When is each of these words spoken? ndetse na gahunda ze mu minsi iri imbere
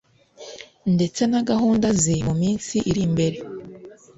ndetse 0.93 1.21
na 1.31 1.41
gahunda 1.49 1.87
ze 2.01 2.15
mu 2.27 2.33
minsi 2.41 2.75
iri 2.89 3.01
imbere 3.07 3.37